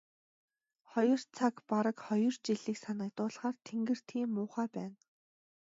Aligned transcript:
Хоёр 0.91 1.21
цаг 1.35 1.55
бараг 1.69 1.97
хоёр 2.07 2.33
жилийг 2.45 2.77
санагдуулахаар 2.83 3.55
тэнгэр 3.67 3.99
тийм 4.09 4.29
муухай 4.35 4.67
байна. 4.75 4.97